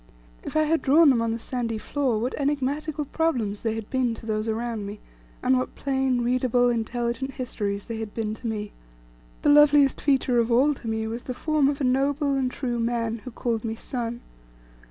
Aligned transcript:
If 0.41 0.55
I 0.55 0.63
had 0.63 0.81
drawn 0.81 1.11
them 1.11 1.21
on 1.21 1.29
the 1.31 1.37
sandy 1.37 1.77
floor, 1.77 2.17
what 2.17 2.33
enigmatical 2.39 3.05
problems 3.05 3.61
they 3.61 3.75
had 3.75 3.87
been 3.91 4.15
to 4.15 4.25
those 4.25 4.47
around 4.47 4.87
me, 4.87 4.99
and 5.43 5.55
what 5.59 5.75
plain, 5.75 6.21
readable, 6.23 6.69
intelligent 6.69 7.33
histories 7.35 7.85
they 7.85 7.97
had 7.97 8.11
been 8.11 8.33
to 8.33 8.47
me! 8.47 8.71
The 9.43 9.49
loveliest 9.49 10.01
feature 10.01 10.39
of 10.39 10.51
all 10.51 10.73
to 10.73 10.87
me 10.87 11.05
was 11.05 11.25
the 11.25 11.35
form 11.35 11.67
of 11.69 11.79
a 11.79 11.83
noble, 11.83 12.33
and 12.33 12.49
true 12.49 12.79
man, 12.79 13.19
who 13.19 13.29
called 13.29 13.63
me 13.63 13.75
son. 13.75 14.21